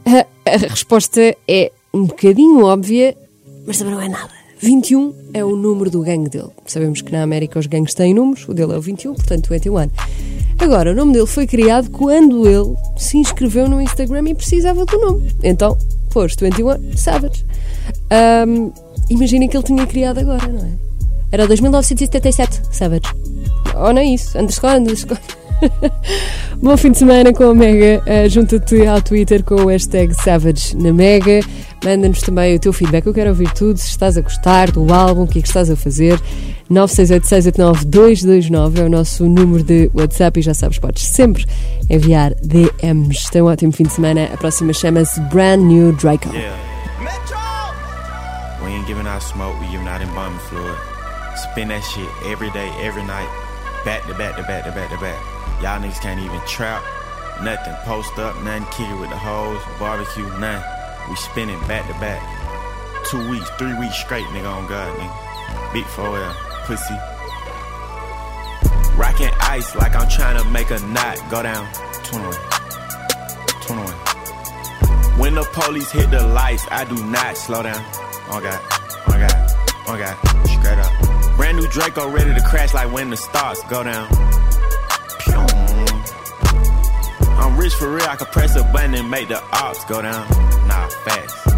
[0.05, 3.17] A, a resposta é um bocadinho óbvia,
[3.65, 4.34] mas também não é nada.
[4.59, 6.49] 21 é o número do gangue dele.
[6.65, 9.89] Sabemos que na América os gangues têm números, o dele é o 21, portanto 21.
[10.57, 14.97] Agora, o nome dele foi criado quando ele se inscreveu no Instagram e precisava do
[14.97, 15.31] nome.
[15.43, 15.77] Então,
[16.09, 17.45] pôs 21 Savage.
[19.09, 20.71] Imaginem que ele tinha criado agora, não é?
[21.31, 23.13] Era o 2977 Savage.
[23.75, 24.37] Ou não é isso?
[24.37, 25.19] Underscore, underscore.
[26.61, 28.01] Bom fim de semana com a Mega.
[28.05, 31.39] Uh, Junta-te ao Twitter com o hashtag Savage na Mega.
[31.83, 33.05] Manda-nos também o teu feedback.
[33.05, 33.77] Eu quero ouvir tudo.
[33.77, 36.19] Se estás a gostar do álbum, o que é que estás a fazer.
[36.71, 41.45] 968-689-229 é o nosso número de WhatsApp e já sabes, podes sempre
[41.89, 43.29] enviar DMs.
[43.31, 44.29] Tenha um ótimo fim de semana.
[44.33, 46.29] A próxima chama-se Brand New Draco.
[46.33, 46.55] Yeah.
[48.63, 50.75] We ain't giving out smoke, we giving out embalming fluid.
[51.35, 53.29] Spin that shit every day, every night.
[53.85, 55.34] Back to back to back to back to back.
[55.65, 56.83] Y'all niggas can't even trap.
[57.41, 57.73] Nothing.
[57.85, 58.65] Post up, nothing.
[58.65, 59.59] Kick it with the hoes.
[59.79, 61.09] Barbecue, nothing.
[61.09, 62.21] We spinning back to back.
[63.09, 65.73] Two weeks, three weeks straight, nigga, on God, nigga.
[65.73, 66.93] Big 4L, pussy.
[68.95, 71.67] Rockin' ice like I'm trying to make a knot go down.
[72.03, 72.31] 21.
[73.61, 73.87] 21.
[75.17, 77.83] When the police hit the lights, I do not slow down.
[78.29, 78.61] Oh God,
[79.07, 79.51] oh God,
[79.87, 81.37] oh God, straight up.
[81.37, 84.07] Brand new Draco ready to crash like when the stars go down.
[87.55, 90.27] Rich for real, I can press a button and make the ops go down.
[90.67, 91.54] Nah, fast.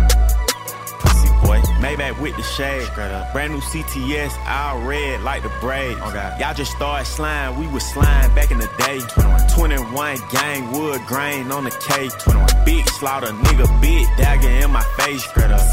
[1.82, 2.88] Maybach with the shade.
[3.34, 6.00] Brand new CTS, all red like the braids.
[6.04, 6.40] Oh God.
[6.40, 9.00] Y'all just started slime, we was slime back in the day.
[9.00, 12.10] 21, 21 gang, wood grain on the K.
[12.10, 15.24] 21, big slaughter, nigga, big dagger in my face.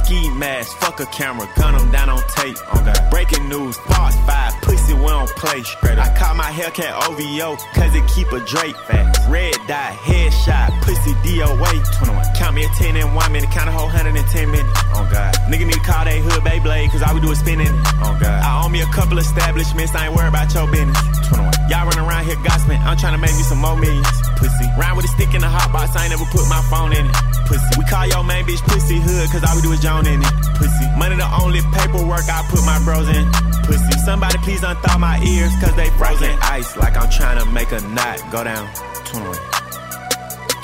[0.05, 2.57] Ski mask, fuck a camera, gun gun 'em down on tape.
[2.73, 3.11] Oh God.
[3.11, 5.63] Breaking news, boss five, pussy we don't play.
[5.99, 9.29] I call my Hellcat OVO, cause it keep a Drake fast.
[9.29, 11.73] Red dot, headshot, pussy DOA.
[11.99, 12.25] 21.
[12.37, 14.79] Count me a 10 in one minute, count a whole 110 minutes.
[14.95, 15.35] Oh God.
[15.49, 17.71] Nigga need to call they hood Beyblade, cause all we do is spinning.
[18.03, 18.43] Oh God.
[18.43, 20.99] I own me a couple establishments, I ain't worried about your business.
[21.31, 21.71] 21.
[21.71, 24.11] Y'all run around here gossiping, I'm trying to make me some more millions.
[24.35, 24.67] Pussy.
[24.75, 27.07] Ride with a stick in the hot box, I ain't never put my phone in
[27.07, 27.15] it.
[27.47, 27.71] Pussy.
[27.79, 30.35] We call your main bitch pussy hood, cause all we do is Joan in it.
[30.59, 30.87] Pussy.
[30.99, 33.25] Money the only paperwork I put my bros in.
[33.63, 33.95] Pussy.
[34.03, 36.35] Somebody please unthaw my ears, cause they frozen.
[36.51, 38.67] Ice like I'm trying to make a knot go down.
[39.15, 39.39] 21.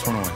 [0.02, 0.26] 21.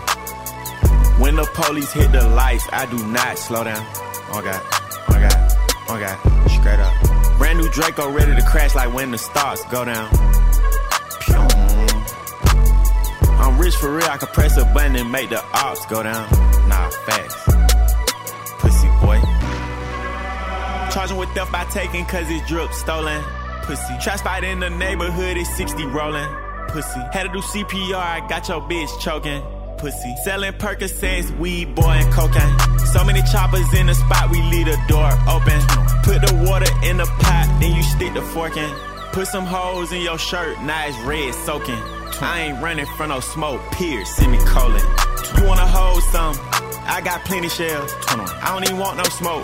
[1.18, 3.82] When the police hit the lights, I do not slow down.
[4.30, 4.83] Oh God.
[5.14, 5.52] Oh God.
[5.88, 6.50] Oh God.
[6.50, 7.38] Straight up.
[7.38, 10.10] Brand new Draco ready to crash like when the stars go down.
[13.38, 16.28] I'm rich for real, I can press a button and make the ops go down.
[16.68, 17.36] Nah, fast.
[18.58, 19.20] Pussy boy.
[20.92, 23.22] Charging with theft by taking cause it's drip stolen.
[23.62, 23.94] Pussy.
[24.00, 26.28] Trap spot in the neighborhood is 60 rolling.
[26.68, 27.00] Pussy.
[27.12, 29.42] Had to do CPR, I got your bitch choking.
[29.78, 30.14] Pussy.
[30.24, 32.73] Selling Percocets, weed, boy, and cocaine.
[32.94, 35.58] So many choppers in the spot, we leave the door open.
[36.06, 38.70] Put the water in the pot, then you stick the fork in.
[39.10, 41.82] Put some holes in your shirt, now it's red soaking.
[42.22, 44.80] I ain't running from no smoke, pierce, semicolon.
[45.36, 46.36] You wanna hold some?
[46.86, 47.92] I got plenty shells.
[48.06, 49.42] I don't even want no smoke.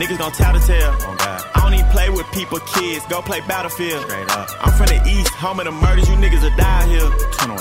[0.00, 0.96] Niggas gon' tell the tale.
[1.00, 3.04] Oh, I don't even play with people, kids.
[3.10, 4.04] Go play Battlefield.
[4.04, 4.48] Straight up.
[4.60, 6.08] I'm from the east, home of the murders.
[6.08, 7.10] You niggas will die here.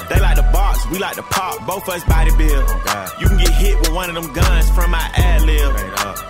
[0.08, 0.35] They like
[0.75, 1.65] the box, we like to pop.
[1.65, 2.67] Both us body build.
[3.19, 5.75] You can get hit with one of them guns from my ad lib.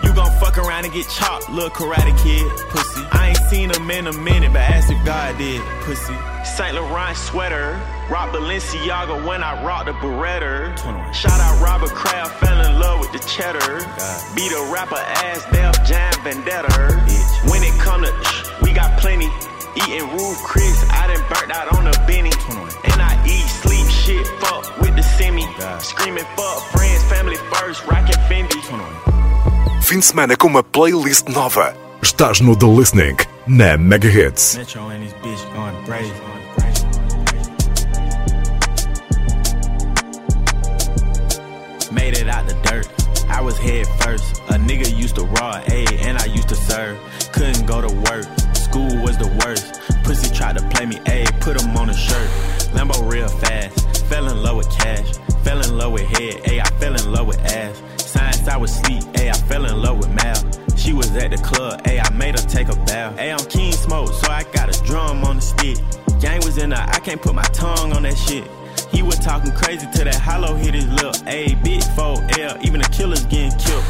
[0.04, 2.50] You gon' fuck around and get chopped, little karate kid.
[2.70, 3.02] Pussy.
[3.12, 5.62] I ain't seen him in a minute, but ask if God did.
[5.82, 6.16] Pussy.
[6.44, 7.80] Saint Laurent sweater.
[8.10, 10.78] Rock Balenciaga when I rock the Beretta.
[11.14, 13.82] Shout out Robert Kraft, fell in love with the cheddar.
[14.36, 16.70] Beat a rapper ass, Def Jam Vendetta.
[17.50, 18.14] When it come to,
[18.62, 19.30] we got plenty.
[19.76, 22.32] Eating Ruth's Chris, I done burnt out on the Benny.
[22.94, 23.55] And I eat, sleep,
[24.06, 25.44] shit, fuck with the semi.
[25.80, 28.62] Screaming fuck friends, family first, rockin' Fendi.
[29.82, 31.76] Fim de semana com uma playlist nova.
[32.02, 34.58] Estás no The Listening na Mega Hits.
[34.58, 36.14] Metro and this bitch going brave.
[41.92, 42.88] Made it out the dirt.
[43.30, 44.42] I was head first.
[44.50, 46.98] A nigga used to raw A and I used to serve.
[47.32, 48.26] Couldn't go to work.
[48.54, 49.82] School was the worst.
[50.04, 52.30] Pussy tried to play me A, put him on a shirt.
[52.74, 53.95] Lambo real fast.
[54.10, 55.18] Fell in love with cash.
[55.44, 56.42] Fell in love with head.
[56.60, 57.82] I fell in love with ass.
[57.98, 59.04] Science, I was sleep.
[59.20, 60.80] ayy, I fell in love with math.
[60.80, 63.18] She was at the club, ayy, I made her take a bath.
[63.18, 65.78] Ayy, I'm keen smoke, so I got a drum on the stick.
[66.22, 68.48] Gang was in there, I can't put my tongue on that shit.
[68.92, 71.16] He was talking crazy till that hollow hit his lip.
[71.28, 73.84] Ayy, big 4L, even the killers getting killed.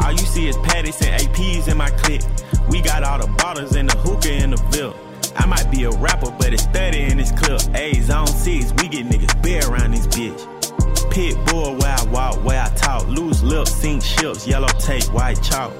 [0.00, 2.22] All you see is patties and APs in my clip.
[2.68, 4.94] We got all the bottles and the hookah in the bill.
[5.36, 7.60] I might be a rapper, but it's 30 in this clip.
[7.74, 10.40] Ayy, zone 6, we get niggas bare around this bitch.
[11.10, 13.06] Pit bull where I walk, where I talk.
[13.08, 15.72] Loose lips, sink ships, yellow tape, white chalk.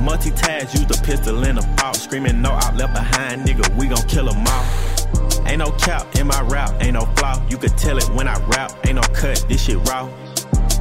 [0.00, 2.02] Multitask, use the pistol in the box.
[2.02, 4.64] Screaming no out left behind, nigga, we gon' kill 'em all.
[5.46, 7.40] Ain't no cap in my rap, ain't no flaw.
[7.48, 10.08] You could tell it when I rap, ain't no cut, this shit raw.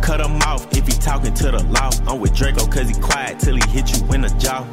[0.01, 1.89] Cut him off if he talking to the law.
[2.07, 4.63] I'm with Draco cause he quiet till he hit you in the jaw.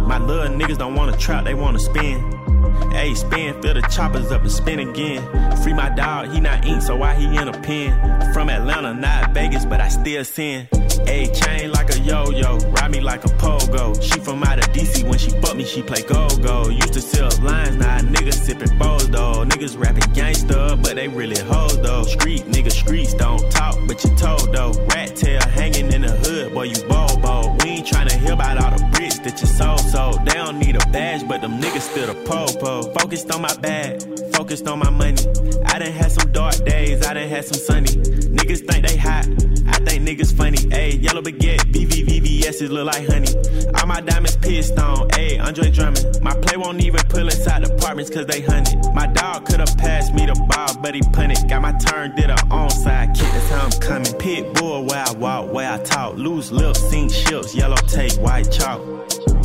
[0.00, 2.49] My little niggas don't wanna trap, they wanna spin.
[2.94, 5.22] Ayy, spin, fill the choppers up and spin again.
[5.62, 8.32] Free my dog, he not ink, so why he in a pen?
[8.32, 10.68] From Atlanta, not Vegas, but I still sin.
[11.06, 14.00] Ayy, chain like a yo-yo, ride me like a pogo.
[14.02, 16.68] She from out of DC, when she fuck me, she play go-go.
[16.68, 19.44] Used to sell lines, now a nigga sipping foes though.
[19.44, 22.02] Niggas rapping gangster, but they really hoes though.
[22.04, 24.72] Street niggas, streets don't talk, but you told though.
[24.92, 27.56] Rat tail hanging in the hood, boy, you bobo.
[27.62, 30.76] We ain't tryna hear about all the bricks that you sold, so they don't need
[30.76, 32.69] a badge, but them niggas still the po-po.
[32.70, 34.00] Focused on my bag,
[34.36, 35.18] focused on my money.
[35.66, 37.90] I done had some dark days, I done had some sunny.
[37.90, 39.26] Niggas think they hot,
[39.66, 40.58] I think niggas funny.
[40.58, 43.34] Ayy, yellow baguette, VVS look like honey.
[43.74, 46.22] All my diamonds pissed on, ayy, Andre Drummond.
[46.22, 48.78] My play won't even pull inside apartments cause they hunted.
[48.94, 51.48] My dog could've passed me the ball, but he punted.
[51.48, 54.12] Got my turn, did a onside kick, that's how I'm coming.
[54.20, 56.16] Pit bull where I walk, where I talk.
[56.16, 58.80] Loose lips, sink ships, yellow tape, white chalk.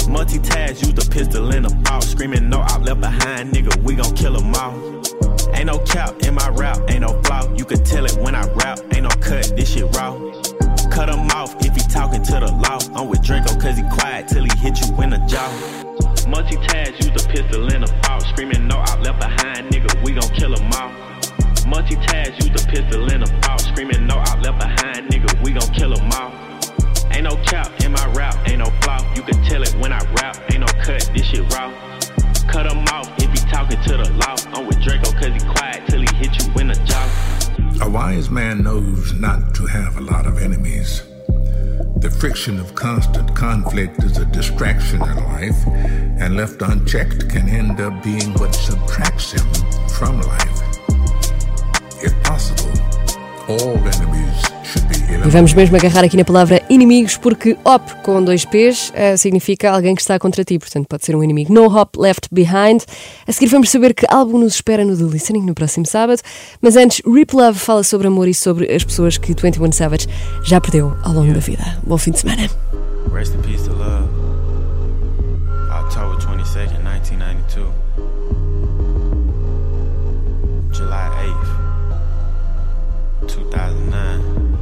[0.07, 2.07] Multitask, use the pistol in the box.
[2.07, 4.73] Screaming no out left behind, nigga, we gon' kill 'em all.
[5.53, 7.47] Ain't no cap in my rap, ain't no flaw.
[7.55, 10.13] You can tell it when I rap, ain't no cut, this shit raw.
[10.91, 12.79] Cut him off if he talking to the law.
[12.95, 15.49] I'm with Draco cause he quiet till he hit you in the jaw.
[16.27, 18.25] Multitask, use the pistol in the box.
[18.29, 20.91] Screaming no out left behind, nigga, we gon' kill 'em all.
[21.65, 23.65] Multitask, use the pistol in the box.
[23.65, 26.44] Screaming no out left behind, nigga, we gon' kill 'em all.
[27.15, 28.99] Ain't no cap in my rap, ain't no flaw.
[29.15, 31.71] You can tell it when I rap, ain't no cut, this shit raw.
[32.49, 34.35] Cut him off if he talking to the law.
[34.53, 37.85] I'm with Draco cause he quiet till he hit you in the jaw.
[37.85, 41.03] A wise man knows not to have a lot of enemies.
[41.99, 45.65] The friction of constant conflict is a distraction in life,
[46.19, 49.47] and left unchecked can end up being what subtracts him
[49.87, 50.61] from life.
[52.03, 52.73] If possible,
[53.47, 54.24] all enemies
[55.25, 59.71] E vamos mesmo agarrar aqui na palavra inimigos, porque op com dois P's eh, significa
[59.71, 61.51] alguém que está contra ti, portanto pode ser um inimigo.
[61.51, 62.83] No Hop Left Behind.
[63.27, 66.21] A seguir vamos saber que álbum nos espera no The Listening no próximo sábado,
[66.61, 70.07] mas antes, Rip Love fala sobre amor e sobre as pessoas que 21 Savage
[70.43, 71.63] já perdeu ao longo da vida.
[71.83, 72.47] Bom fim de semana.
[73.11, 74.07] Rest in peace to love.
[75.71, 77.85] October 22nd, 1992.
[80.71, 81.09] July
[83.21, 84.54] 8th, 2009.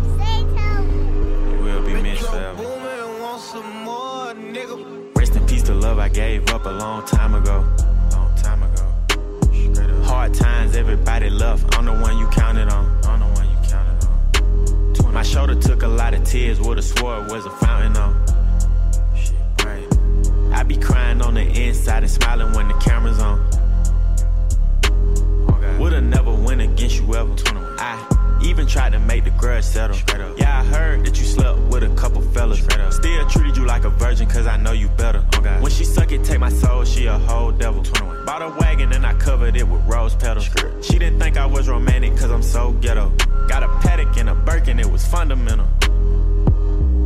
[4.66, 5.18] Nigga.
[5.18, 7.66] Rest in peace to love I gave up a long time ago.
[8.12, 10.04] Long time ago.
[10.04, 11.78] Hard times, everybody left.
[11.78, 12.86] I'm the one you counted on.
[13.06, 14.08] I'm the one you counted
[15.06, 15.14] on.
[15.14, 16.60] My shoulder took a lot of tears.
[16.60, 18.26] Would've swore it was a fountain on.
[19.16, 19.88] Shit, right.
[20.54, 23.40] I be crying on the inside and smiling when the camera's on.
[25.80, 27.34] Would've never went against you ever.
[27.80, 28.13] I
[28.46, 29.98] even tried to make the grudge settle.
[30.38, 32.60] Yeah, I heard that you slept with a couple fellas.
[32.96, 35.20] Still treated you like a virgin, cause I know you better.
[35.62, 37.84] When she suck it, take my soul, she a whole devil.
[38.26, 40.50] Bought a wagon and I covered it with rose petals.
[40.82, 43.10] She didn't think I was romantic, cause I'm so ghetto.
[43.48, 45.68] Got a Patek and a Birkin, it was fundamental.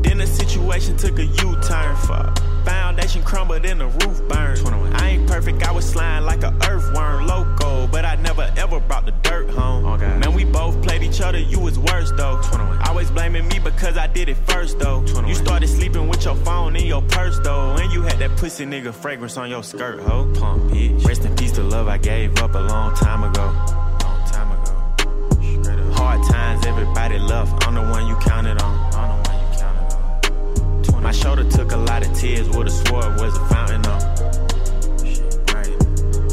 [0.02, 2.34] Then the situation took a U-turn for
[2.68, 4.96] foundation crumbled and the roof burned.
[4.96, 9.06] I ain't perfect, I was sliding like a earthworm loco, but I never ever brought
[9.06, 9.86] the dirt home.
[9.86, 12.42] Oh, Man, we both played each other, you was worse though.
[12.86, 15.06] Always blaming me because I did it first though.
[15.26, 18.66] You started sleeping with your phone in your purse though, and you had that pussy
[18.66, 20.30] nigga fragrance on your skirt, ho.
[20.38, 21.06] Pump bitch.
[21.06, 23.47] Rest in peace to love I gave up a long time ago.
[32.78, 34.02] Swore was a fountain on.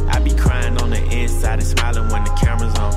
[0.08, 2.94] I be crying on the inside and smiling when the camera's on.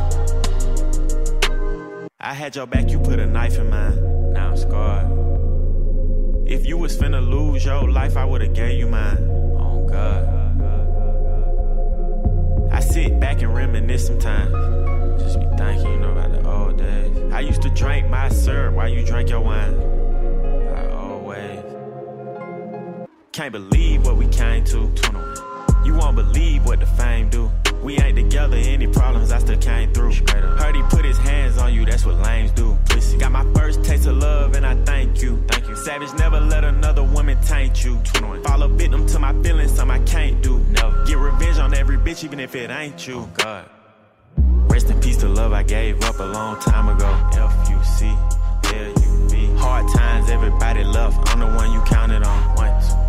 [2.19, 4.33] I had your back, you put a knife in mine.
[4.33, 5.07] Now I'm scarred.
[6.47, 9.17] If you was finna lose your life, I would've gave you mine.
[9.59, 10.25] Oh God.
[12.71, 14.51] I sit back and reminisce sometimes.
[15.21, 17.17] Just be thinking, you know, about the old days.
[17.33, 19.86] I used to drink my syrup while you drank your wine.
[23.37, 24.91] Can't believe what we came to.
[25.85, 27.51] You won't believe what the fame do.
[27.83, 30.11] We ain't together, any problems I still came through.
[30.57, 32.75] Heard he put his hands on you, that's what lames do.
[33.19, 35.39] Got my first taste of love and I thank you.
[35.49, 35.75] Thank you.
[35.75, 37.99] Savage never let another woman taint you.
[38.43, 40.57] Fall a victim to my feelings, some I can't do.
[40.71, 41.05] Never.
[41.05, 43.19] Get revenge on every bitch, even if it ain't you.
[43.19, 43.69] Oh God.
[44.71, 47.05] Rest in peace to love I gave up a long time ago.
[47.33, 49.45] F U C L U V.
[49.57, 51.19] Hard times, everybody left.
[51.29, 52.55] I'm the one you counted on.
[52.55, 53.06] One, two,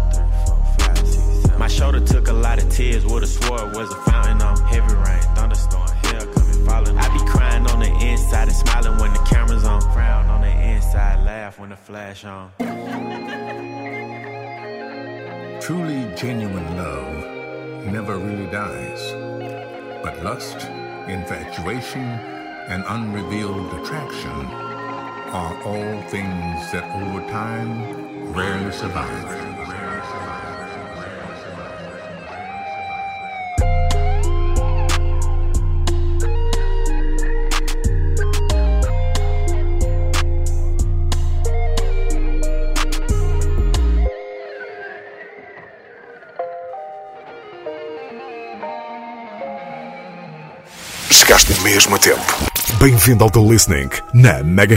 [1.58, 3.04] My shoulder took a lot of tears.
[3.04, 4.56] Would've swore it was a fountain on.
[4.68, 6.96] Heavy rain, thunderstorm, hell coming falling.
[6.96, 9.80] I be crying on the inside and smiling when the camera's on.
[9.92, 12.52] Frown on the inside, laugh when the flash on.
[15.60, 19.12] Truly genuine love never really dies.
[20.02, 20.68] But lust,
[21.08, 22.02] infatuation,
[22.68, 24.30] and unrevealed attraction
[25.32, 29.47] are all things that over time rarely survive.
[51.68, 52.24] Mesmo tempo.
[52.80, 54.74] Bem-vindo ao The Listening na Mega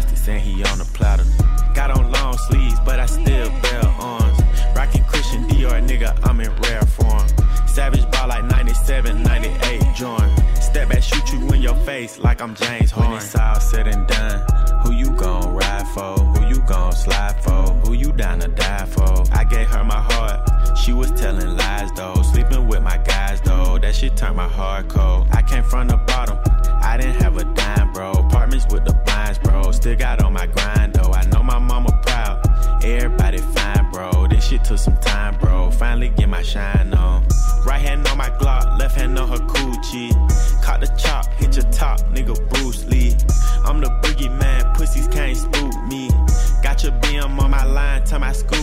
[0.00, 0.49] diagnostics and he
[39.90, 40.62] coochie.
[40.62, 43.16] Caught the chop, hit your top, nigga Bruce Lee.
[43.64, 46.08] I'm the boogie man, pussies can't spook me.
[46.62, 48.59] Got your BM on my line, time I scoop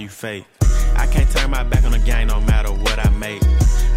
[0.00, 0.44] you fake.
[0.96, 3.42] I can't turn my back on the game no matter what I make.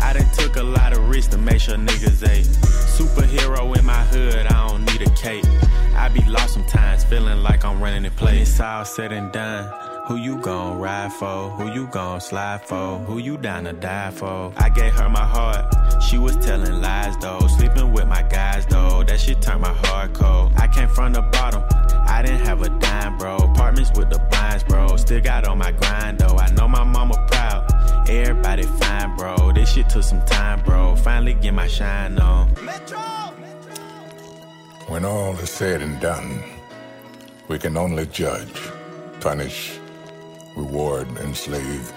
[0.02, 2.46] I done took a lot of risks to make sure niggas ate.
[2.46, 5.46] Superhero in my hood, I don't need a cape.
[5.96, 8.50] I be lost sometimes, feeling like I'm running in place.
[8.50, 9.93] It's all said and done.
[10.08, 11.50] Who you gon' ride for?
[11.52, 12.98] Who you gon' slide for?
[13.08, 14.52] Who you down to die for?
[14.58, 15.74] I gave her my heart.
[16.04, 17.40] She was telling lies though.
[17.58, 19.04] Sleeping with my guys though.
[19.04, 20.52] That shit turned my heart cold.
[20.58, 21.64] I came from the bottom.
[22.06, 23.38] I didn't have a dime, bro.
[23.38, 24.98] Apartments with the blinds, bro.
[24.98, 26.36] Still got on my grind though.
[26.38, 28.10] I know my mama proud.
[28.10, 29.54] Everybody fine, bro.
[29.54, 30.98] This shit took some time, bro.
[30.98, 32.54] Finally get my shine on.
[32.62, 33.00] Metro!
[34.88, 36.44] When all is said and done,
[37.48, 38.54] we can only judge,
[39.22, 39.80] punish,
[40.56, 41.92] reward, enslave,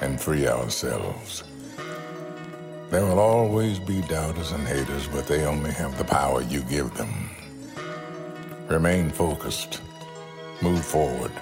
[0.00, 1.44] and free ourselves.
[2.90, 6.94] There will always be doubters and haters, but they only have the power you give
[6.94, 7.30] them.
[8.68, 9.80] Remain focused,
[10.62, 11.32] move forward,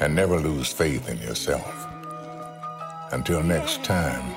[0.00, 1.86] and never lose faith in yourself.
[3.12, 4.34] Until next time,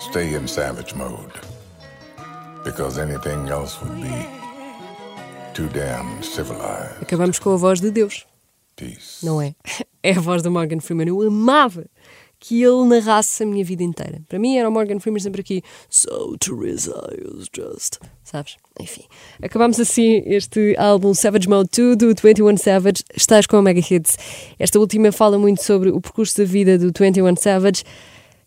[0.00, 1.32] stay in savage mode,
[2.64, 4.26] because anything else would be
[5.54, 7.00] too damn civilized.
[7.00, 8.24] Acabamos com a voz de Deus,
[8.76, 9.24] Peace.
[9.24, 9.54] não é?
[10.04, 11.06] É a voz do Morgan Freeman.
[11.06, 11.84] Eu amava
[12.40, 14.20] que ele narrasse a minha vida inteira.
[14.28, 15.62] Para mim era o Morgan Freeman sempre aqui.
[15.88, 18.00] So Teresa, I was just.
[18.24, 18.56] Sabes?
[18.80, 19.04] Enfim.
[19.40, 23.04] Acabamos assim este álbum Savage Mode 2 do 21 Savage.
[23.14, 24.18] Estás com a Mega Hits.
[24.58, 27.84] Esta última fala muito sobre o percurso da vida do 21 Savage.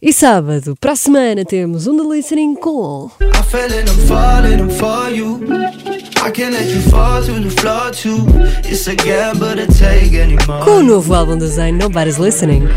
[0.01, 3.09] E sábado, para a semana, temos um The Listening com.
[3.21, 5.94] I fell and I'm falling, I'm for you.
[6.25, 8.25] I can't let you fall through the floor too.
[8.67, 10.65] It's a gamble to take anymore.
[10.65, 12.67] com o novo álbum do Zayn, Nobody's Listening.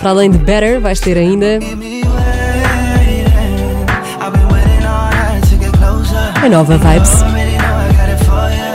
[0.00, 3.26] Para além de Better, vais ter ainda Keep me waiting.
[4.18, 6.32] I've been waiting all night to get closer.
[6.42, 7.22] a nova Vibes.
[7.22, 8.72] Already know I got it for you.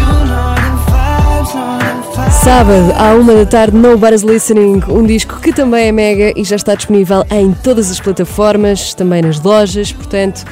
[0.00, 2.34] You know the vibes, know the vibes.
[2.42, 6.56] Sábado, à uma da tarde, Nobody's Listening, um disco que também é mega e já
[6.56, 10.44] está disponível em todas as plataformas, também nas lojas, portanto,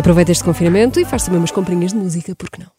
[0.00, 2.70] aproveita este confinamento e faz também umas comprinhas de música, porque não?